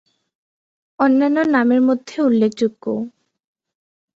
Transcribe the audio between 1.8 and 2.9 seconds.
মধ্যে উল্লেখযোগ্য।